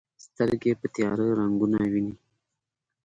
[0.25, 2.13] سترګې په تیاره رنګونه ویني.